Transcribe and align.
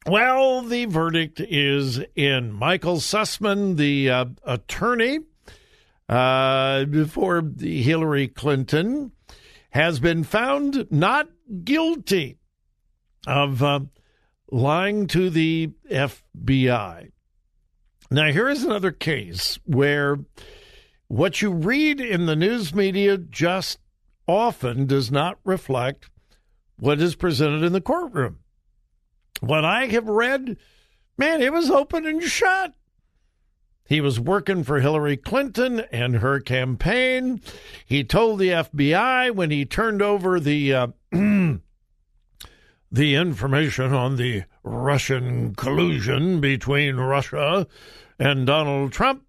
Well, 0.05 0.61
the 0.63 0.85
verdict 0.85 1.39
is 1.39 2.01
in. 2.15 2.51
Michael 2.51 2.97
Sussmann, 2.97 3.77
the 3.77 4.09
uh, 4.09 4.25
attorney 4.43 5.19
uh, 6.09 6.83
for 7.07 7.41
Hillary 7.57 8.27
Clinton, 8.27 9.13
has 9.69 10.01
been 10.01 10.25
found 10.25 10.91
not 10.91 11.29
guilty 11.63 12.38
of 13.27 13.61
uh, 13.63 13.81
lying 14.51 15.07
to 15.07 15.29
the 15.29 15.71
FBI. 15.89 17.11
Now, 18.11 18.31
here 18.31 18.49
is 18.49 18.63
another 18.63 18.91
case 18.91 19.59
where 19.65 20.17
what 21.07 21.41
you 21.41 21.51
read 21.51 21.99
in 22.01 22.25
the 22.25 22.35
news 22.35 22.73
media 22.73 23.17
just 23.17 23.79
often 24.27 24.85
does 24.85 25.11
not 25.11 25.39
reflect 25.43 26.09
what 26.79 27.01
is 27.01 27.15
presented 27.15 27.63
in 27.63 27.73
the 27.73 27.81
courtroom. 27.81 28.39
What 29.41 29.65
I 29.65 29.87
have 29.87 30.07
read, 30.07 30.57
man, 31.17 31.41
it 31.41 31.53
was 31.53 31.69
open 31.69 32.05
and 32.05 32.21
shut. 32.21 32.73
He 33.87 34.01
was 34.01 34.19
working 34.19 34.63
for 34.63 34.79
Hillary 34.79 35.17
Clinton 35.17 35.79
and 35.91 36.17
her 36.17 36.39
campaign. 36.39 37.41
He 37.87 38.03
told 38.03 38.37
the 38.37 38.49
FBI 38.49 39.31
when 39.31 39.49
he 39.49 39.65
turned 39.65 40.03
over 40.03 40.39
the 40.39 40.73
uh, 40.73 40.87
the 42.91 43.15
information 43.15 43.93
on 43.93 44.15
the 44.15 44.43
Russian 44.63 45.53
collusion 45.55 46.41
between 46.41 46.95
Russia 46.95 47.67
and 48.17 48.45
Donald 48.45 48.91
Trump. 48.91 49.23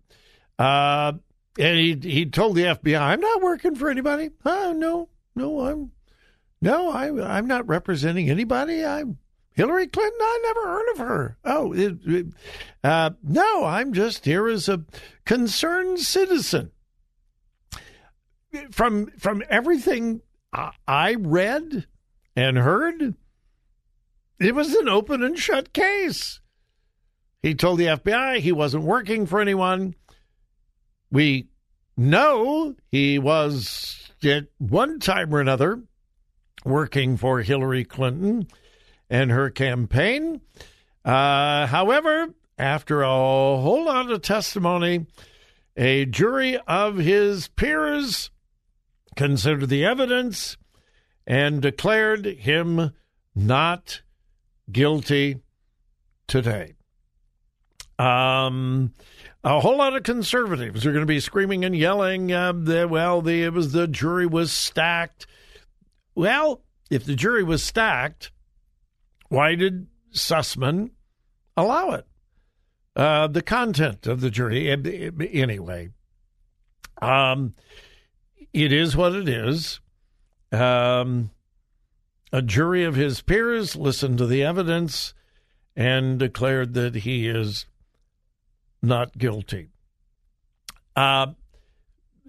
Uh, 0.58 1.12
and 1.58 1.78
he 1.78 1.98
he 2.02 2.26
told 2.26 2.56
the 2.56 2.64
FBI, 2.64 3.00
"I'm 3.00 3.20
not 3.20 3.42
working 3.42 3.74
for 3.74 3.90
anybody. 3.90 4.30
Oh 4.44 4.72
no, 4.72 5.08
no, 5.34 5.60
I'm 5.60 5.92
no, 6.60 6.90
I 6.90 7.36
I'm 7.36 7.46
not 7.46 7.66
representing 7.66 8.30
anybody. 8.30 8.84
I'm 8.84 9.18
Hillary 9.52 9.86
Clinton. 9.86 10.18
I 10.20 10.40
never 10.42 10.68
heard 10.68 10.90
of 10.92 10.98
her. 10.98 11.38
Oh, 11.44 11.72
it, 11.72 11.98
it, 12.06 12.26
uh, 12.84 13.10
no, 13.22 13.64
I'm 13.64 13.92
just 13.92 14.24
here 14.24 14.48
as 14.48 14.68
a 14.68 14.84
concerned 15.24 16.00
citizen." 16.00 16.72
From 18.72 19.06
from 19.18 19.44
everything 19.48 20.22
I 20.52 21.14
read 21.14 21.86
and 22.34 22.58
heard, 22.58 23.14
it 24.40 24.54
was 24.54 24.74
an 24.74 24.88
open 24.88 25.22
and 25.22 25.38
shut 25.38 25.72
case. 25.72 26.40
He 27.42 27.54
told 27.54 27.78
the 27.78 27.86
FBI 27.86 28.38
he 28.38 28.52
wasn't 28.52 28.84
working 28.84 29.26
for 29.26 29.40
anyone. 29.40 29.94
We 31.10 31.48
know 31.96 32.74
he 32.90 33.18
was 33.18 34.10
at 34.24 34.46
one 34.58 34.98
time 34.98 35.34
or 35.34 35.40
another 35.40 35.82
working 36.64 37.16
for 37.16 37.40
Hillary 37.42 37.84
Clinton 37.84 38.48
and 39.08 39.30
her 39.30 39.50
campaign. 39.50 40.40
Uh, 41.04 41.66
however, 41.66 42.28
after 42.58 43.02
a 43.02 43.08
whole 43.08 43.84
lot 43.86 44.10
of 44.10 44.22
testimony, 44.22 45.06
a 45.76 46.04
jury 46.04 46.58
of 46.66 46.96
his 46.96 47.48
peers 47.48 48.30
considered 49.16 49.68
the 49.68 49.84
evidence 49.84 50.56
and 51.26 51.62
declared 51.62 52.26
him 52.26 52.92
not 53.34 54.02
guilty 54.72 55.40
today. 56.26 56.74
Um, 57.98 58.92
a 59.44 59.60
whole 59.60 59.76
lot 59.76 59.94
of 59.94 60.02
conservatives 60.02 60.86
are 60.86 60.92
going 60.92 61.02
to 61.02 61.06
be 61.06 61.20
screaming 61.20 61.64
and 61.64 61.76
yelling. 61.76 62.32
Uh, 62.32 62.52
that, 62.54 62.90
well, 62.90 63.20
the 63.20 63.44
it 63.44 63.52
was 63.52 63.72
the 63.72 63.86
jury 63.86 64.26
was 64.26 64.52
stacked. 64.52 65.26
Well, 66.14 66.62
if 66.90 67.04
the 67.04 67.14
jury 67.14 67.42
was 67.42 67.62
stacked, 67.62 68.32
why 69.28 69.54
did 69.54 69.86
Sussmann 70.12 70.90
allow 71.56 71.90
it? 71.90 72.06
Uh, 72.96 73.28
the 73.28 73.42
content 73.42 74.06
of 74.06 74.20
the 74.20 74.30
jury, 74.30 74.70
anyway. 74.70 75.90
Um, 77.00 77.54
it 78.52 78.72
is 78.72 78.96
what 78.96 79.14
it 79.14 79.28
is. 79.28 79.80
Um, 80.52 81.30
a 82.32 82.42
jury 82.42 82.84
of 82.84 82.94
his 82.94 83.20
peers 83.22 83.76
listened 83.76 84.18
to 84.18 84.26
the 84.26 84.42
evidence 84.42 85.14
and 85.76 86.18
declared 86.18 86.74
that 86.74 86.94
he 86.96 87.28
is 87.28 87.66
not 88.82 89.16
guilty. 89.18 89.68
Uh, 90.96 91.28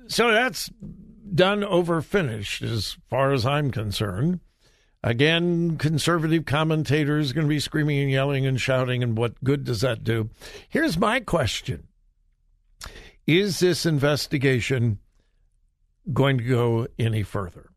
so 0.07 0.31
that's 0.31 0.69
done 1.33 1.63
over 1.63 2.01
finished 2.01 2.62
as 2.62 2.98
far 3.09 3.31
as 3.31 3.45
I'm 3.45 3.71
concerned. 3.71 4.39
Again, 5.03 5.77
conservative 5.77 6.45
commentators 6.45 7.33
going 7.33 7.47
to 7.47 7.50
be 7.50 7.59
screaming 7.59 8.00
and 8.00 8.12
yelling 8.12 8.45
and 8.45 8.62
shouting, 8.62 9.01
and 9.01 9.18
what 9.18 9.44
good 9.44 9.63
does 9.63 9.81
that 9.81 10.04
do? 10.04 10.30
Here's 10.69 10.97
my 10.97 11.19
question 11.19 11.88
Is 13.25 13.59
this 13.59 13.86
investigation 13.86 15.00
going 16.13 16.38
to 16.38 16.44
go 16.44 16.88
any 17.00 17.24
further? 17.24 17.70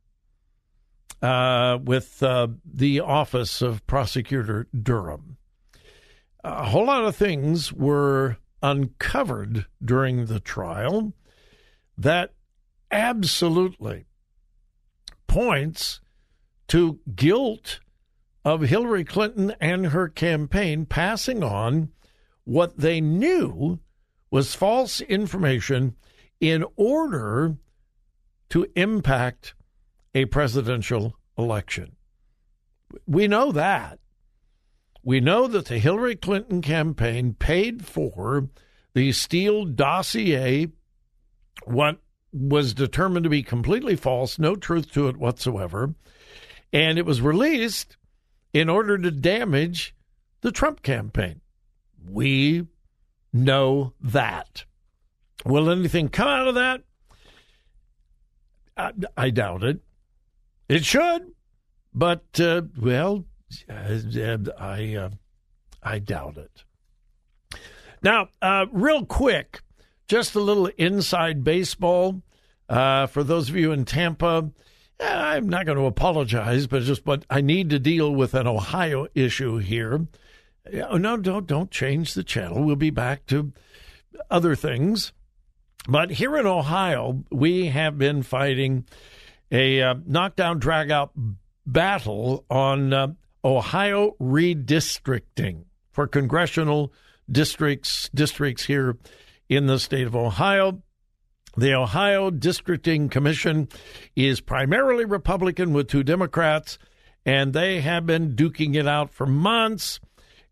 Uh, 1.24 1.78
with 1.82 2.22
uh, 2.22 2.48
the 2.66 3.00
office 3.00 3.62
of 3.62 3.86
prosecutor 3.86 4.66
Durham. 4.78 5.38
A 6.44 6.66
whole 6.66 6.84
lot 6.84 7.06
of 7.06 7.16
things 7.16 7.72
were 7.72 8.36
uncovered 8.62 9.64
during 9.82 10.26
the 10.26 10.38
trial 10.38 11.14
that 11.96 12.34
absolutely 12.90 14.04
points 15.26 16.02
to 16.68 17.00
guilt 17.14 17.80
of 18.44 18.60
Hillary 18.60 19.04
Clinton 19.04 19.54
and 19.62 19.86
her 19.86 20.10
campaign 20.10 20.84
passing 20.84 21.42
on 21.42 21.88
what 22.44 22.76
they 22.76 23.00
knew 23.00 23.80
was 24.30 24.54
false 24.54 25.00
information 25.00 25.96
in 26.38 26.66
order 26.76 27.56
to 28.50 28.66
impact 28.76 29.54
a 30.14 30.26
presidential 30.26 31.16
election. 31.36 31.96
We 33.06 33.26
know 33.26 33.52
that. 33.52 33.98
We 35.02 35.20
know 35.20 35.46
that 35.48 35.66
the 35.66 35.78
Hillary 35.78 36.16
Clinton 36.16 36.62
campaign 36.62 37.34
paid 37.34 37.84
for 37.84 38.48
the 38.94 39.12
Steele 39.12 39.64
dossier, 39.64 40.68
what 41.64 41.98
was 42.32 42.74
determined 42.74 43.24
to 43.24 43.30
be 43.30 43.42
completely 43.42 43.96
false, 43.96 44.38
no 44.38 44.56
truth 44.56 44.92
to 44.92 45.08
it 45.08 45.16
whatsoever, 45.16 45.94
and 46.72 46.98
it 46.98 47.06
was 47.06 47.20
released 47.20 47.96
in 48.52 48.68
order 48.68 48.96
to 48.96 49.10
damage 49.10 49.94
the 50.40 50.52
Trump 50.52 50.82
campaign. 50.82 51.40
We 52.08 52.66
know 53.32 53.92
that. 54.00 54.64
Will 55.44 55.68
anything 55.68 56.08
come 56.08 56.28
out 56.28 56.48
of 56.48 56.54
that? 56.54 56.82
I, 58.76 58.92
I 59.16 59.30
doubt 59.30 59.62
it. 59.62 59.80
It 60.68 60.84
should, 60.84 61.32
but 61.92 62.24
uh, 62.40 62.62
well, 62.78 63.24
I 63.68 64.94
uh, 64.94 65.10
I 65.82 65.98
doubt 65.98 66.38
it. 66.38 66.64
Now, 68.02 68.28
uh, 68.40 68.66
real 68.72 69.04
quick, 69.04 69.60
just 70.08 70.34
a 70.34 70.40
little 70.40 70.66
inside 70.78 71.44
baseball 71.44 72.22
uh, 72.68 73.06
for 73.06 73.22
those 73.22 73.48
of 73.48 73.56
you 73.56 73.72
in 73.72 73.84
Tampa. 73.84 74.50
I'm 75.00 75.48
not 75.48 75.66
going 75.66 75.76
to 75.76 75.86
apologize, 75.86 76.66
but 76.66 76.82
just 76.82 77.04
but 77.04 77.24
I 77.28 77.40
need 77.40 77.70
to 77.70 77.78
deal 77.78 78.14
with 78.14 78.34
an 78.34 78.46
Ohio 78.46 79.06
issue 79.14 79.58
here. 79.58 80.06
Oh, 80.88 80.96
no, 80.96 81.16
don't 81.16 81.46
don't 81.46 81.70
change 81.70 82.14
the 82.14 82.24
channel. 82.24 82.62
We'll 82.62 82.76
be 82.76 82.90
back 82.90 83.26
to 83.26 83.52
other 84.30 84.54
things. 84.54 85.12
But 85.86 86.12
here 86.12 86.36
in 86.38 86.46
Ohio, 86.46 87.24
we 87.30 87.66
have 87.66 87.98
been 87.98 88.22
fighting 88.22 88.86
a 89.50 89.82
uh, 89.82 89.94
knockdown, 90.06 90.58
drag 90.58 90.90
out 90.90 91.12
battle 91.66 92.44
on 92.50 92.92
uh, 92.92 93.08
Ohio 93.44 94.16
redistricting 94.20 95.64
for 95.92 96.06
congressional 96.06 96.92
districts 97.30 98.10
districts 98.14 98.64
here 98.64 98.96
in 99.48 99.66
the 99.66 99.78
state 99.78 100.06
of 100.06 100.16
Ohio. 100.16 100.82
The 101.56 101.74
Ohio 101.74 102.30
Districting 102.30 103.08
Commission 103.08 103.68
is 104.16 104.40
primarily 104.40 105.04
Republican 105.04 105.72
with 105.72 105.88
two 105.88 106.02
Democrats, 106.02 106.78
and 107.24 107.52
they 107.52 107.80
have 107.80 108.06
been 108.06 108.34
duking 108.34 108.74
it 108.74 108.88
out 108.88 109.12
for 109.12 109.26
months. 109.26 110.00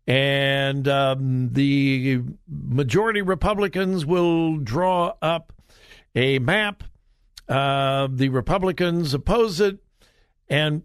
And 0.07 0.87
um, 0.87 1.49
the 1.51 2.21
majority 2.47 3.21
Republicans 3.21 4.05
will 4.05 4.57
draw 4.57 5.13
up 5.21 5.53
a 6.15 6.39
map. 6.39 6.83
Uh, 7.47 8.07
the 8.11 8.29
Republicans 8.29 9.13
oppose 9.13 9.59
it. 9.59 9.77
And 10.49 10.83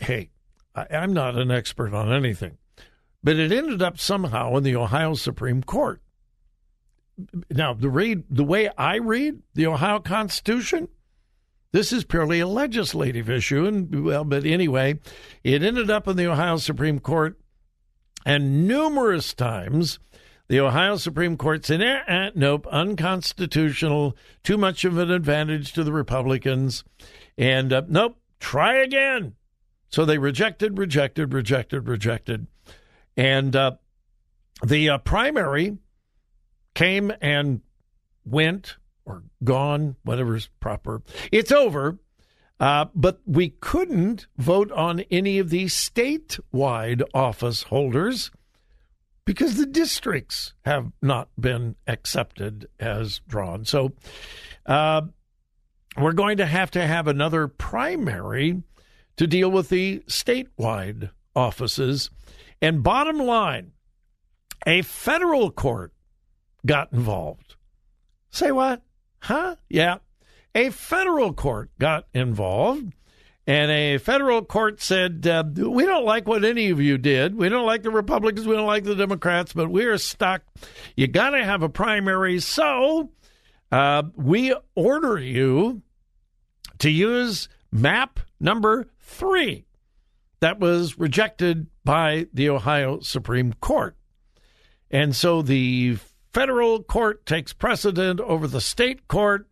hey, 0.00 0.30
I, 0.74 0.86
I'm 0.90 1.12
not 1.12 1.36
an 1.36 1.50
expert 1.50 1.94
on 1.94 2.12
anything, 2.12 2.58
but 3.22 3.36
it 3.36 3.52
ended 3.52 3.82
up 3.82 3.98
somehow 3.98 4.56
in 4.56 4.64
the 4.64 4.76
Ohio 4.76 5.14
Supreme 5.14 5.62
Court. 5.62 6.00
Now, 7.50 7.74
the 7.74 7.90
read 7.90 8.24
the 8.30 8.44
way 8.44 8.70
I 8.76 8.96
read 8.96 9.42
the 9.54 9.66
Ohio 9.66 10.00
Constitution, 10.00 10.88
this 11.72 11.92
is 11.92 12.04
purely 12.04 12.40
a 12.40 12.46
legislative 12.46 13.28
issue, 13.28 13.66
and 13.66 14.04
well, 14.04 14.24
but 14.24 14.44
anyway, 14.44 14.98
it 15.44 15.62
ended 15.62 15.90
up 15.90 16.08
in 16.08 16.16
the 16.16 16.26
Ohio 16.26 16.56
Supreme 16.56 16.98
Court, 16.98 17.38
and 18.24 18.66
numerous 18.66 19.34
times 19.34 19.98
the 20.52 20.60
Ohio 20.60 20.98
Supreme 20.98 21.38
Court 21.38 21.64
said, 21.64 21.80
eh, 21.80 22.02
eh, 22.06 22.30
"Nope, 22.34 22.66
unconstitutional, 22.70 24.14
too 24.44 24.58
much 24.58 24.84
of 24.84 24.98
an 24.98 25.10
advantage 25.10 25.72
to 25.72 25.82
the 25.82 25.94
Republicans," 25.94 26.84
and 27.38 27.72
uh, 27.72 27.80
nope, 27.88 28.18
try 28.38 28.74
again. 28.74 29.34
So 29.88 30.04
they 30.04 30.18
rejected, 30.18 30.76
rejected, 30.76 31.32
rejected, 31.32 31.88
rejected. 31.88 32.48
And 33.16 33.56
uh, 33.56 33.76
the 34.62 34.90
uh, 34.90 34.98
primary 34.98 35.78
came 36.74 37.14
and 37.22 37.62
went 38.26 38.76
or 39.06 39.22
gone, 39.42 39.96
whatever's 40.04 40.50
proper. 40.60 41.00
It's 41.32 41.50
over. 41.50 41.98
Uh, 42.60 42.86
but 42.94 43.22
we 43.24 43.48
couldn't 43.48 44.26
vote 44.36 44.70
on 44.72 45.00
any 45.10 45.38
of 45.38 45.48
the 45.48 45.64
statewide 45.64 47.02
office 47.14 47.62
holders 47.62 48.30
because 49.24 49.56
the 49.56 49.66
districts 49.66 50.54
have 50.64 50.92
not 51.00 51.28
been 51.38 51.76
accepted 51.86 52.68
as 52.80 53.20
drawn. 53.28 53.64
So 53.64 53.92
uh, 54.66 55.02
we're 55.96 56.12
going 56.12 56.38
to 56.38 56.46
have 56.46 56.70
to 56.72 56.86
have 56.86 57.06
another 57.06 57.48
primary 57.48 58.62
to 59.16 59.26
deal 59.26 59.50
with 59.50 59.68
the 59.68 60.00
statewide 60.08 61.10
offices. 61.36 62.10
And 62.60 62.82
bottom 62.82 63.18
line, 63.18 63.72
a 64.66 64.82
federal 64.82 65.50
court 65.50 65.92
got 66.64 66.92
involved. 66.92 67.56
Say 68.30 68.52
what? 68.52 68.82
Huh? 69.20 69.56
Yeah. 69.68 69.98
A 70.54 70.70
federal 70.70 71.32
court 71.32 71.70
got 71.78 72.06
involved, 72.12 72.92
and 73.46 73.70
a 73.70 73.98
federal 73.98 74.42
court 74.44 74.80
said, 74.80 75.26
uh, 75.26 75.44
We 75.54 75.84
don't 75.84 76.04
like 76.04 76.28
what 76.28 76.44
any 76.44 76.70
of 76.70 76.80
you 76.80 76.98
did. 76.98 77.34
We 77.34 77.48
don't 77.48 77.66
like 77.66 77.82
the 77.82 77.90
Republicans. 77.90 78.46
We 78.46 78.54
don't 78.54 78.66
like 78.66 78.84
the 78.84 78.94
Democrats, 78.94 79.52
but 79.52 79.68
we're 79.70 79.98
stuck. 79.98 80.42
You 80.96 81.08
got 81.08 81.30
to 81.30 81.44
have 81.44 81.62
a 81.62 81.68
primary. 81.68 82.38
So 82.40 83.10
uh, 83.72 84.04
we 84.16 84.54
order 84.74 85.18
you 85.18 85.82
to 86.78 86.90
use 86.90 87.48
map 87.72 88.20
number 88.38 88.86
three 89.00 89.64
that 90.40 90.60
was 90.60 90.98
rejected 90.98 91.68
by 91.84 92.26
the 92.32 92.50
Ohio 92.50 93.00
Supreme 93.00 93.52
Court. 93.54 93.96
And 94.90 95.16
so 95.16 95.40
the 95.40 95.98
federal 96.32 96.82
court 96.82 97.24
takes 97.26 97.52
precedent 97.52 98.20
over 98.20 98.46
the 98.46 98.60
state 98.60 99.08
court. 99.08 99.48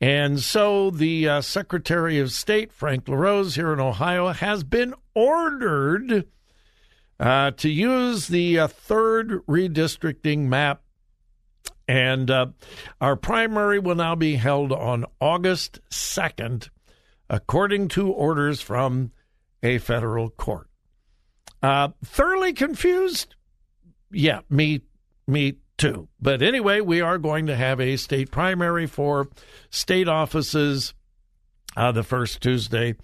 And 0.00 0.40
so 0.40 0.90
the 0.90 1.28
uh, 1.28 1.40
Secretary 1.42 2.18
of 2.18 2.32
State, 2.32 2.72
Frank 2.72 3.06
LaRose, 3.06 3.56
here 3.56 3.72
in 3.72 3.80
Ohio, 3.80 4.28
has 4.28 4.64
been 4.64 4.94
ordered 5.14 6.26
uh, 7.18 7.50
to 7.50 7.68
use 7.68 8.28
the 8.28 8.60
uh, 8.60 8.68
third 8.68 9.44
redistricting 9.46 10.46
map. 10.46 10.82
And 11.86 12.30
uh, 12.30 12.46
our 13.00 13.16
primary 13.16 13.78
will 13.78 13.96
now 13.96 14.14
be 14.14 14.36
held 14.36 14.72
on 14.72 15.04
August 15.20 15.80
2nd 15.90 16.70
according 17.28 17.88
to 17.88 18.10
orders 18.10 18.60
from 18.60 19.12
a 19.62 19.78
federal 19.78 20.30
court. 20.30 20.68
Uh, 21.62 21.88
thoroughly 22.04 22.52
confused? 22.52 23.34
Yeah, 24.10 24.40
me, 24.48 24.80
me 25.26 25.56
too. 25.80 26.08
But 26.20 26.42
anyway, 26.42 26.80
we 26.80 27.00
are 27.00 27.18
going 27.18 27.46
to 27.46 27.56
have 27.56 27.80
a 27.80 27.96
state 27.96 28.30
primary 28.30 28.86
for 28.86 29.28
state 29.70 30.08
offices 30.08 30.94
uh, 31.76 31.90
the 31.90 32.02
first 32.02 32.40
Tuesday 32.40 32.94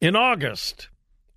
in 0.00 0.16
August. 0.16 0.88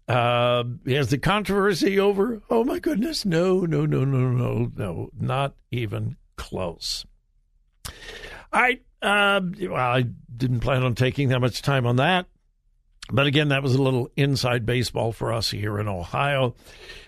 Uh, 0.08 0.64
is 0.86 1.10
the 1.10 1.18
controversy 1.18 2.00
over? 2.00 2.42
Oh 2.50 2.64
my 2.64 2.78
goodness, 2.78 3.26
no, 3.26 3.62
no, 3.62 3.86
no, 3.86 4.06
no, 4.06 4.30
no, 4.30 4.72
no, 4.76 5.10
not 5.20 5.56
even 5.72 6.18
close. 6.36 7.06
Right. 8.54 8.84
Uh, 9.02 9.42
well, 9.62 9.76
I 9.76 10.04
didn't 10.36 10.60
plan 10.60 10.84
on 10.84 10.94
taking 10.94 11.30
that 11.30 11.40
much 11.42 11.62
time 11.62 11.86
on 11.88 11.96
that. 11.96 12.28
But 13.12 13.28
again, 13.28 13.50
that 13.50 13.64
was 13.64 13.76
a 13.76 13.82
little 13.82 14.10
inside 14.16 14.66
baseball 14.66 15.12
for 15.12 15.34
us 15.34 15.52
here 15.52 15.80
in 15.80 15.88
Ohio. 15.88 16.56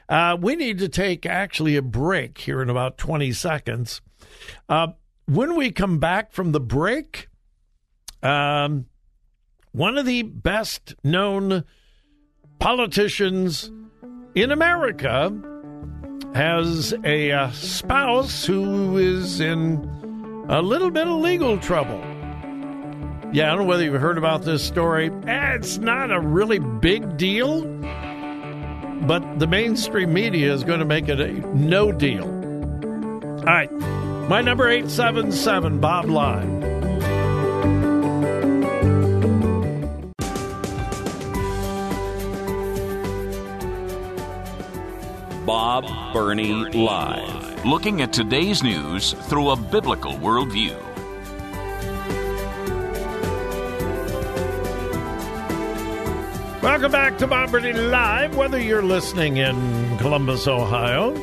Uh, 0.08 0.38
we 0.40 0.56
need 0.56 0.80
to 0.80 0.90
take 0.90 1.26
actually 1.26 1.76
a 1.76 1.82
break 1.82 2.38
here 2.38 2.62
in 2.62 2.70
about 2.70 2.98
20 2.98 3.32
seconds. 3.32 4.02
Uh, 4.70 4.88
when 5.28 5.56
we 5.56 5.72
come 5.72 5.98
back 6.00 6.32
from 6.32 6.52
the 6.52 6.60
break, 6.60 7.28
um, 8.22 8.86
one 9.72 9.98
of 9.98 10.06
the 10.06 10.22
best 10.22 10.94
known 11.04 11.64
politicians 12.60 13.72
in 14.36 14.52
America 14.52 15.34
has 16.34 16.94
a 17.04 17.32
uh, 17.32 17.52
spouse 17.52 18.46
who 18.46 18.98
is 18.98 19.40
in 19.40 20.46
a 20.50 20.62
little 20.62 20.92
bit 20.92 21.08
of 21.08 21.20
legal 21.20 21.58
trouble. 21.58 22.00
Yeah, 23.34 23.48
I 23.48 23.56
don't 23.56 23.60
know 23.60 23.64
whether 23.66 23.84
you've 23.84 24.00
heard 24.00 24.18
about 24.18 24.44
this 24.44 24.64
story. 24.64 25.12
Eh, 25.28 25.56
it's 25.56 25.78
not 25.78 26.12
a 26.12 26.20
really 26.20 26.60
big 26.60 27.18
deal, 27.18 27.64
but 29.02 29.40
the 29.40 29.48
mainstream 29.48 30.14
media 30.14 30.54
is 30.54 30.64
going 30.64 30.80
to 30.80 30.86
make 30.86 31.10
it 31.10 31.20
a 31.20 31.32
no 31.56 31.92
deal. 31.92 32.26
All 32.26 33.44
right. 33.44 33.72
My 34.30 34.42
number 34.42 34.68
877 34.68 35.80
Bob 35.80 36.06
Live. 36.06 36.66
Bob 45.46 45.86
Burney 46.12 46.54
Live. 46.54 47.66
Looking 47.66 48.02
at 48.02 48.12
today's 48.12 48.64
news 48.64 49.14
through 49.30 49.52
a 49.52 49.56
biblical 49.56 50.14
worldview. 50.14 50.95
Welcome 56.66 56.92
back 56.92 57.20
to 57.20 57.28
Bob 57.28 57.54
Live. 57.54 58.36
Whether 58.36 58.60
you're 58.60 58.82
listening 58.82 59.38
in 59.38 59.56
Columbus, 60.00 60.48
Ohio, 60.48 61.16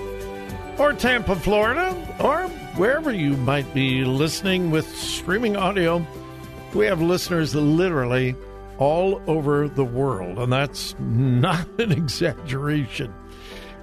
or 0.78 0.92
Tampa, 0.92 1.34
Florida, 1.34 1.96
or 2.20 2.44
wherever 2.76 3.12
you 3.12 3.36
might 3.38 3.74
be 3.74 4.04
listening 4.04 4.70
with 4.70 4.86
streaming 4.96 5.56
audio, 5.56 6.06
we 6.74 6.86
have 6.86 7.02
listeners 7.02 7.56
literally 7.56 8.36
all 8.78 9.20
over 9.26 9.68
the 9.68 9.84
world, 9.84 10.38
and 10.38 10.52
that's 10.52 10.94
not 11.00 11.66
an 11.80 11.90
exaggeration. 11.90 13.12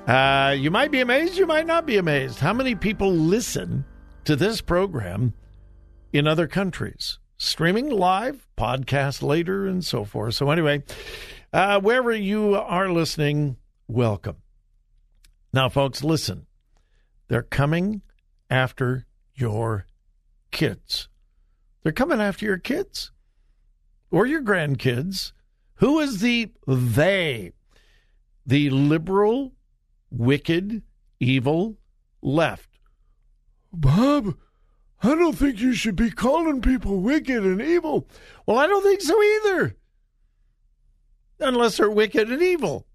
Uh, 0.08 0.56
you 0.58 0.72
might 0.72 0.92
be 0.92 1.02
amazed, 1.02 1.38
you 1.38 1.46
might 1.46 1.68
not 1.68 1.86
be 1.86 1.98
amazed. 1.98 2.40
How 2.40 2.54
many 2.54 2.74
people 2.74 3.12
listen 3.12 3.84
to 4.24 4.38
this 4.38 4.62
program 4.62 5.34
in 6.14 6.26
other 6.26 6.48
countries? 6.48 7.20
Streaming 7.38 7.90
live, 7.90 8.48
podcast 8.58 9.22
later, 9.22 9.68
and 9.68 9.84
so 9.84 10.06
forth. 10.06 10.36
So, 10.36 10.52
anyway, 10.52 10.84
uh, 11.52 11.80
wherever 11.80 12.12
you 12.12 12.56
are 12.56 12.92
listening, 12.92 13.58
welcome. 13.88 14.38
Now, 15.52 15.70
folks, 15.70 16.04
listen. 16.04 16.46
They're 17.28 17.42
coming 17.42 18.02
after 18.50 19.06
your 19.36 19.86
kids. 20.52 21.08
They're 21.84 21.92
coming 21.92 22.20
after 22.20 22.46
your 22.46 22.58
kids 22.58 23.12
or 24.12 24.26
your 24.26 24.42
grandkids. 24.42 25.32
Who 25.76 26.00
is 26.00 26.20
the 26.20 26.52
they? 26.68 27.54
The 28.46 28.70
liberal, 28.70 29.54
wicked, 30.12 30.84
evil 31.20 31.78
left. 32.22 32.70
Bob, 33.72 34.36
I 35.02 35.16
don't 35.16 35.38
think 35.38 35.60
you 35.60 35.74
should 35.74 35.96
be 35.96 36.12
calling 36.12 36.62
people 36.62 37.00
wicked 37.00 37.44
and 37.44 37.62
evil. 37.62 38.08
Well, 38.46 38.58
I 38.58 38.68
don't 38.68 38.84
think 38.84 39.02
so 39.02 39.22
either 39.22 39.76
unless 41.40 41.78
they're 41.78 41.90
wicked 41.90 42.30
and 42.30 42.42
evil. 42.42 42.86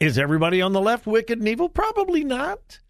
Is 0.00 0.18
everybody 0.18 0.60
on 0.60 0.72
the 0.72 0.80
left 0.80 1.06
wicked 1.06 1.38
and 1.38 1.48
evil? 1.48 1.68
Probably 1.68 2.24
not. 2.24 2.80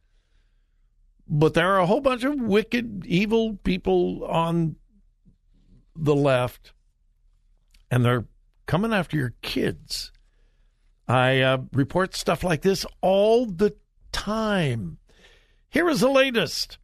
But 1.28 1.54
there 1.54 1.74
are 1.74 1.80
a 1.80 1.86
whole 1.86 2.00
bunch 2.00 2.24
of 2.24 2.34
wicked, 2.40 3.06
evil 3.06 3.58
people 3.64 4.24
on 4.24 4.76
the 5.94 6.14
left, 6.14 6.72
and 7.90 8.04
they're 8.04 8.24
coming 8.66 8.92
after 8.92 9.16
your 9.16 9.34
kids. 9.42 10.10
I 11.06 11.40
uh, 11.40 11.58
report 11.72 12.14
stuff 12.14 12.42
like 12.42 12.62
this 12.62 12.86
all 13.00 13.46
the 13.46 13.74
time. 14.12 14.98
Here 15.68 15.88
is 15.88 16.00
the 16.00 16.10
latest. 16.10 16.78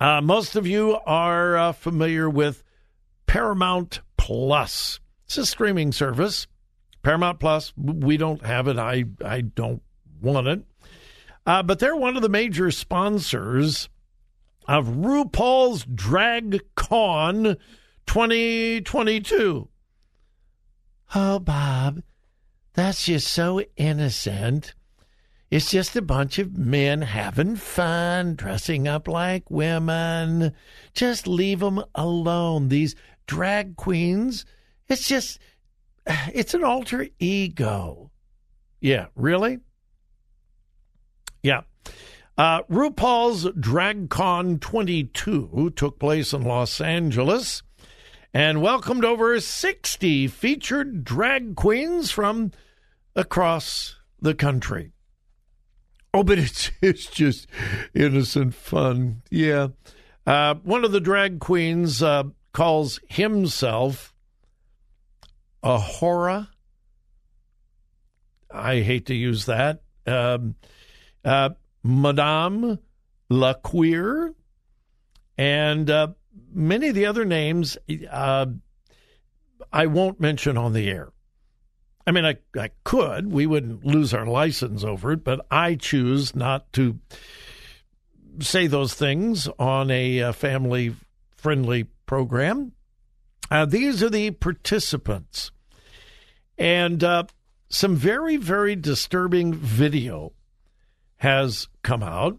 Uh, 0.00 0.20
most 0.20 0.56
of 0.56 0.66
you 0.66 0.98
are 1.06 1.56
uh, 1.56 1.72
familiar 1.72 2.28
with 2.28 2.62
Paramount 3.26 4.00
Plus. 4.16 5.00
It's 5.24 5.38
a 5.38 5.46
streaming 5.46 5.92
service 5.92 6.46
Paramount 7.06 7.38
Plus, 7.38 7.72
we 7.76 8.16
don't 8.16 8.44
have 8.44 8.66
it. 8.66 8.80
I, 8.80 9.04
I 9.24 9.42
don't 9.42 9.80
want 10.20 10.48
it. 10.48 10.64
Uh, 11.46 11.62
but 11.62 11.78
they're 11.78 11.94
one 11.94 12.16
of 12.16 12.22
the 12.22 12.28
major 12.28 12.72
sponsors 12.72 13.88
of 14.66 14.88
RuPaul's 14.88 15.84
Drag 15.84 16.62
Con 16.74 17.58
2022. 18.06 19.68
Oh, 21.14 21.38
Bob, 21.38 22.02
that's 22.72 23.04
just 23.04 23.28
so 23.28 23.62
innocent. 23.76 24.74
It's 25.48 25.70
just 25.70 25.94
a 25.94 26.02
bunch 26.02 26.40
of 26.40 26.58
men 26.58 27.02
having 27.02 27.54
fun, 27.54 28.34
dressing 28.34 28.88
up 28.88 29.06
like 29.06 29.48
women. 29.48 30.52
Just 30.92 31.28
leave 31.28 31.60
them 31.60 31.84
alone. 31.94 32.68
These 32.68 32.96
drag 33.28 33.76
queens, 33.76 34.44
it's 34.88 35.06
just 35.06 35.38
it's 36.34 36.54
an 36.54 36.64
alter 36.64 37.08
ego. 37.18 38.10
Yeah, 38.80 39.06
really? 39.14 39.58
Yeah. 41.42 41.62
Uh, 42.38 42.62
RuPaul's 42.64 43.46
DragCon 43.46 44.60
22 44.60 45.72
took 45.74 45.98
place 45.98 46.32
in 46.32 46.42
Los 46.42 46.80
Angeles 46.80 47.62
and 48.34 48.60
welcomed 48.60 49.04
over 49.04 49.40
60 49.40 50.28
featured 50.28 51.02
drag 51.04 51.56
queens 51.56 52.10
from 52.10 52.52
across 53.14 53.96
the 54.20 54.34
country. 54.34 54.92
Oh, 56.12 56.22
but 56.22 56.38
it's 56.38 56.70
it's 56.82 57.06
just 57.06 57.46
innocent 57.94 58.54
fun. 58.54 59.22
Yeah. 59.30 59.68
Uh, 60.26 60.56
one 60.56 60.84
of 60.84 60.92
the 60.92 61.00
drag 61.00 61.40
queens 61.40 62.02
uh, 62.02 62.24
calls 62.52 63.00
himself 63.08 64.12
Ahura. 65.66 66.48
I 68.50 68.80
hate 68.80 69.06
to 69.06 69.14
use 69.14 69.46
that. 69.46 69.82
Um, 70.06 70.54
uh, 71.24 71.50
Madame 71.82 72.78
La 73.28 73.54
Queer, 73.54 74.32
and 75.36 75.90
uh, 75.90 76.08
many 76.52 76.88
of 76.88 76.94
the 76.94 77.06
other 77.06 77.24
names 77.24 77.76
uh, 78.10 78.46
I 79.72 79.86
won't 79.86 80.20
mention 80.20 80.56
on 80.56 80.72
the 80.72 80.88
air. 80.88 81.12
I 82.06 82.12
mean, 82.12 82.24
I, 82.24 82.36
I 82.56 82.70
could. 82.84 83.32
We 83.32 83.46
wouldn't 83.46 83.84
lose 83.84 84.14
our 84.14 84.26
license 84.26 84.84
over 84.84 85.10
it, 85.12 85.24
but 85.24 85.44
I 85.50 85.74
choose 85.74 86.36
not 86.36 86.72
to 86.74 87.00
say 88.38 88.68
those 88.68 88.94
things 88.94 89.48
on 89.58 89.90
a 89.90 90.22
uh, 90.22 90.32
family 90.32 90.94
friendly 91.36 91.88
program. 92.06 92.70
Uh, 93.50 93.64
these 93.64 94.00
are 94.02 94.10
the 94.10 94.30
participants. 94.30 95.50
And 96.58 97.02
uh, 97.04 97.24
some 97.68 97.96
very, 97.96 98.36
very 98.36 98.76
disturbing 98.76 99.54
video 99.54 100.32
has 101.18 101.68
come 101.82 102.02
out. 102.02 102.38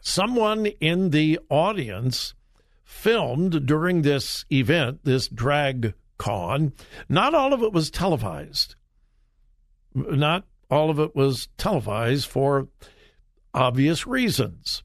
Someone 0.00 0.66
in 0.66 1.10
the 1.10 1.38
audience 1.48 2.34
filmed 2.84 3.66
during 3.66 4.02
this 4.02 4.44
event, 4.50 5.00
this 5.04 5.28
drag 5.28 5.94
con. 6.18 6.72
Not 7.08 7.34
all 7.34 7.52
of 7.52 7.62
it 7.62 7.72
was 7.72 7.90
televised. 7.90 8.74
Not 9.94 10.44
all 10.70 10.90
of 10.90 11.00
it 11.00 11.16
was 11.16 11.48
televised 11.56 12.28
for 12.28 12.68
obvious 13.54 14.06
reasons. 14.06 14.82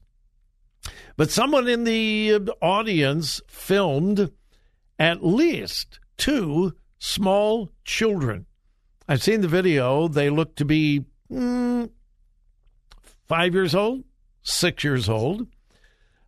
But 1.16 1.30
someone 1.30 1.68
in 1.68 1.84
the 1.84 2.50
audience 2.60 3.40
filmed 3.48 4.30
at 4.98 5.24
least 5.24 6.00
two 6.16 6.74
small 6.98 7.70
children. 7.84 8.46
I've 9.08 9.22
seen 9.22 9.40
the 9.40 9.48
video. 9.48 10.08
They 10.08 10.30
look 10.30 10.56
to 10.56 10.64
be 10.64 11.04
mm, 11.30 11.90
five 13.26 13.54
years 13.54 13.74
old, 13.74 14.04
six 14.42 14.82
years 14.84 15.08
old, 15.08 15.46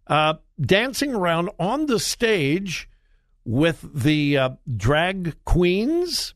uh, 0.07 0.35
dancing 0.61 1.15
around 1.15 1.51
on 1.59 1.87
the 1.87 1.99
stage 1.99 2.89
with 3.45 3.85
the 3.95 4.37
uh, 4.37 4.51
drag 4.77 5.43
queens 5.45 6.35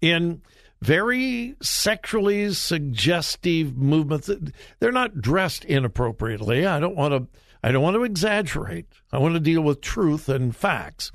in 0.00 0.42
very 0.82 1.54
sexually 1.62 2.52
suggestive 2.52 3.76
movements. 3.76 4.30
They're 4.78 4.92
not 4.92 5.20
dressed 5.20 5.64
inappropriately. 5.64 6.66
I 6.66 6.78
don't 6.78 6.96
want 6.96 7.14
to. 7.14 7.40
I 7.62 7.72
don't 7.72 7.82
want 7.82 7.94
to 7.94 8.04
exaggerate. 8.04 8.88
I 9.10 9.16
want 9.16 9.32
to 9.32 9.40
deal 9.40 9.62
with 9.62 9.80
truth 9.80 10.28
and 10.28 10.54
facts. 10.54 11.10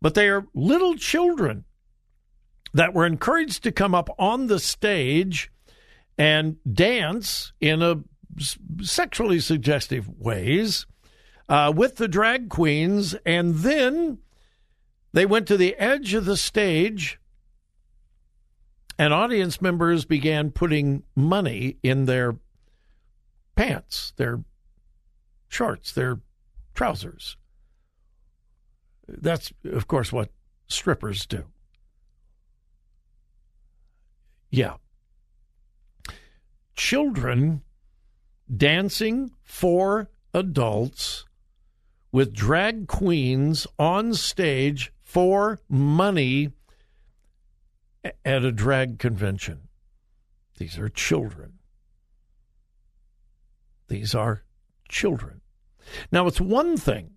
But 0.00 0.14
they 0.14 0.28
are 0.28 0.46
little 0.54 0.96
children 0.96 1.64
that 2.74 2.92
were 2.92 3.06
encouraged 3.06 3.62
to 3.64 3.72
come 3.72 3.94
up 3.94 4.10
on 4.18 4.46
the 4.46 4.60
stage 4.60 5.50
and 6.18 6.56
dance 6.70 7.52
in 7.60 7.82
a 7.82 8.02
sexually 8.82 9.40
suggestive 9.40 10.08
ways 10.08 10.86
uh, 11.48 11.72
with 11.74 11.96
the 11.96 12.08
drag 12.08 12.48
queens, 12.48 13.14
and 13.24 13.56
then 13.56 14.18
they 15.12 15.24
went 15.24 15.46
to 15.48 15.56
the 15.56 15.74
edge 15.76 16.12
of 16.12 16.24
the 16.24 16.36
stage 16.36 17.18
and 18.98 19.12
audience 19.12 19.60
members 19.60 20.04
began 20.04 20.50
putting 20.50 21.02
money 21.14 21.76
in 21.82 22.06
their 22.06 22.36
pants, 23.54 24.12
their 24.16 24.42
shorts, 25.48 25.92
their 25.92 26.20
trousers. 26.74 27.36
That's, 29.08 29.52
of 29.64 29.86
course, 29.86 30.12
what 30.12 30.30
strippers 30.68 31.26
do. 31.26 31.44
Yeah. 34.50 34.76
Children 36.74 37.62
dancing 38.54 39.32
for 39.42 40.10
adults 40.34 41.24
with 42.12 42.32
drag 42.32 42.86
queens 42.86 43.66
on 43.78 44.14
stage 44.14 44.92
for 45.02 45.58
money 45.68 46.52
at 48.24 48.44
a 48.44 48.52
drag 48.52 48.98
convention. 48.98 49.68
These 50.58 50.78
are 50.78 50.88
children. 50.88 51.54
These 53.88 54.14
are 54.14 54.42
children. 54.88 55.40
Now, 56.10 56.26
it's 56.26 56.40
one 56.40 56.76
thing 56.76 57.15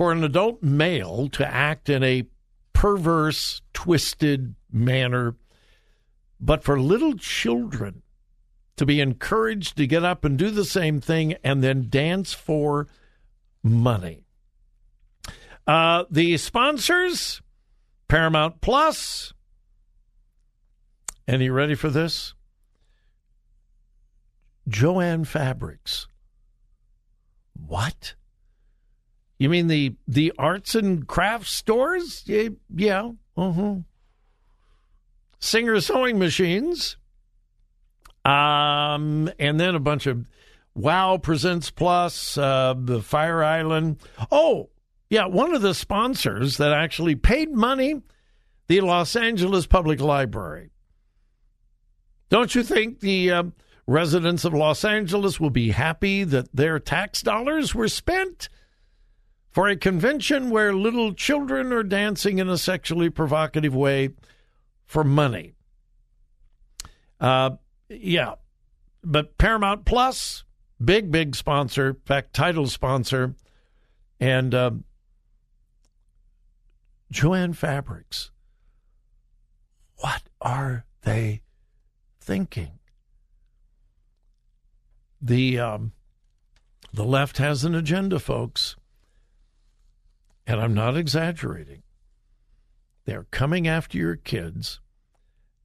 for 0.00 0.12
an 0.12 0.24
adult 0.24 0.62
male 0.62 1.28
to 1.28 1.46
act 1.46 1.90
in 1.90 2.02
a 2.02 2.26
perverse, 2.72 3.60
twisted 3.74 4.54
manner, 4.72 5.36
but 6.40 6.64
for 6.64 6.80
little 6.80 7.18
children 7.18 8.00
to 8.76 8.86
be 8.86 8.98
encouraged 8.98 9.76
to 9.76 9.86
get 9.86 10.02
up 10.02 10.24
and 10.24 10.38
do 10.38 10.50
the 10.50 10.64
same 10.64 11.02
thing 11.02 11.34
and 11.44 11.62
then 11.62 11.90
dance 11.90 12.32
for 12.32 12.88
money. 13.62 14.24
Uh, 15.66 16.04
the 16.10 16.34
sponsors 16.38 17.42
Paramount 18.08 18.62
Plus, 18.62 19.34
and 21.28 21.42
you 21.42 21.52
ready 21.52 21.74
for 21.74 21.90
this? 21.90 22.32
Jo-Ann 24.66 25.26
Fabrics. 25.26 26.06
What? 27.52 28.14
You 29.40 29.48
mean 29.48 29.68
the 29.68 29.94
the 30.06 30.34
arts 30.38 30.74
and 30.74 31.06
crafts 31.06 31.50
stores? 31.50 32.24
Yeah. 32.26 33.10
Uh-huh. 33.38 33.76
Singer 35.38 35.80
sewing 35.80 36.18
machines. 36.18 36.98
Um, 38.22 39.30
and 39.38 39.58
then 39.58 39.74
a 39.74 39.80
bunch 39.80 40.06
of 40.06 40.26
Wow 40.74 41.16
Presents 41.16 41.70
Plus, 41.70 42.36
uh, 42.36 42.74
the 42.76 43.00
Fire 43.00 43.42
Island. 43.42 43.96
Oh, 44.30 44.68
yeah, 45.08 45.24
one 45.24 45.54
of 45.54 45.62
the 45.62 45.72
sponsors 45.72 46.58
that 46.58 46.74
actually 46.74 47.14
paid 47.14 47.50
money, 47.50 48.02
the 48.66 48.82
Los 48.82 49.16
Angeles 49.16 49.66
Public 49.66 50.02
Library. 50.02 50.68
Don't 52.28 52.54
you 52.54 52.62
think 52.62 53.00
the 53.00 53.30
uh, 53.30 53.42
residents 53.86 54.44
of 54.44 54.52
Los 54.52 54.84
Angeles 54.84 55.40
will 55.40 55.48
be 55.48 55.70
happy 55.70 56.24
that 56.24 56.54
their 56.54 56.78
tax 56.78 57.22
dollars 57.22 57.74
were 57.74 57.88
spent 57.88 58.50
for 59.50 59.68
a 59.68 59.76
convention 59.76 60.50
where 60.50 60.72
little 60.72 61.12
children 61.12 61.72
are 61.72 61.82
dancing 61.82 62.38
in 62.38 62.48
a 62.48 62.58
sexually 62.58 63.10
provocative 63.10 63.74
way 63.74 64.10
for 64.86 65.04
money? 65.04 65.54
Uh, 67.20 67.50
yeah, 67.88 68.34
but 69.02 69.36
Paramount 69.36 69.84
Plus, 69.84 70.44
big, 70.82 71.10
big 71.10 71.34
sponsor, 71.34 71.88
in 71.88 71.96
fact, 72.06 72.32
title 72.32 72.66
sponsor, 72.66 73.34
and 74.18 74.54
uh, 74.54 74.70
Jo-Ann 77.10 77.52
Fabrics. 77.52 78.30
What 79.96 80.22
are 80.40 80.86
they 81.02 81.42
thinking. 82.20 82.78
The 85.20 85.58
um, 85.58 85.92
the 86.92 87.04
left 87.04 87.38
has 87.38 87.64
an 87.64 87.74
agenda, 87.74 88.18
folks, 88.18 88.76
and 90.50 90.60
I'm 90.60 90.74
not 90.74 90.96
exaggerating. 90.96 91.84
They're 93.04 93.26
coming 93.30 93.68
after 93.68 93.96
your 93.96 94.16
kids, 94.16 94.80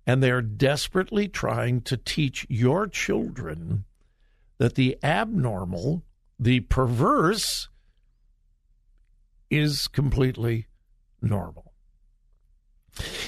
and 0.05 0.21
they're 0.21 0.43
desperately 0.43 1.27
trying 1.27 1.81
to 1.81 1.97
teach 1.97 2.45
your 2.49 2.87
children 2.87 3.85
that 4.59 4.75
the 4.75 4.97
abnormal, 5.03 6.03
the 6.39 6.59
perverse, 6.61 7.67
is 9.49 9.87
completely 9.87 10.67
normal. 11.19 11.73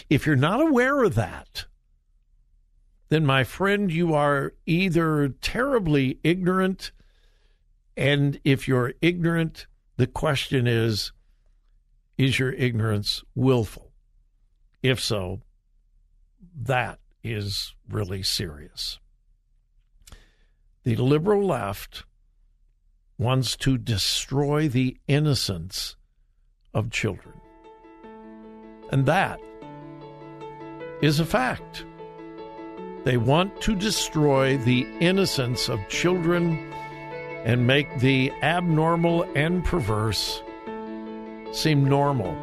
If 0.10 0.28
you're 0.28 0.36
not 0.36 0.62
aware 0.62 1.04
of 1.04 1.16
that, 1.16 1.66
then 3.10 3.26
my 3.26 3.44
friend, 3.44 3.92
you 3.92 4.14
are 4.14 4.54
either 4.68 5.30
terribly 5.42 6.20
ignorant, 6.24 6.92
and 7.96 8.40
if 8.44 8.68
you're 8.68 8.94
ignorant, 9.02 9.66
the 9.98 10.08
question 10.08 10.68
is, 10.68 11.14
is 12.18 12.40
your 12.40 12.54
ignorance 12.54 13.24
willful? 13.36 13.92
If 14.82 15.00
so, 15.00 15.42
that 16.64 17.00
is 17.24 17.76
really 17.90 18.24
serious. 18.24 19.00
The 20.84 20.96
liberal 20.96 21.46
left 21.46 22.06
wants 23.18 23.56
to 23.58 23.78
destroy 23.78 24.70
the 24.70 24.98
innocence 25.08 25.96
of 26.74 26.92
children. 26.92 27.34
And 28.92 29.06
that 29.06 29.40
is 31.02 31.20
a 31.20 31.26
fact. 31.26 31.86
They 33.04 33.18
want 33.18 33.62
to 33.62 33.76
destroy 33.76 34.58
the 34.58 34.88
innocence 35.00 35.70
of 35.70 35.80
children 35.90 36.74
and 37.44 37.68
make 37.68 38.00
the 38.00 38.32
abnormal 38.42 39.24
and 39.36 39.64
perverse 39.64 40.42
seem 41.52 41.86
normal. 41.86 42.36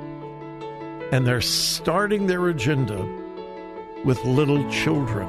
And 1.12 1.26
they're 1.26 1.40
starting 1.40 2.26
their 2.26 2.48
agenda 2.48 3.06
with 4.04 4.24
little 4.24 4.68
children. 4.70 5.28